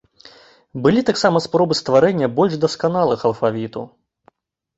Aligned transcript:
Былі 0.85 1.03
таксама 1.09 1.41
спробы 1.47 1.77
стварэння 1.81 2.31
больш 2.41 2.57
дасканалых 2.65 3.19
алфавітаў. 3.31 3.83